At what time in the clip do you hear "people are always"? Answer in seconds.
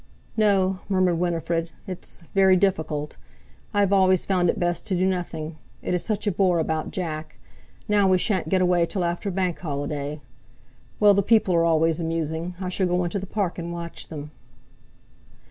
11.21-11.99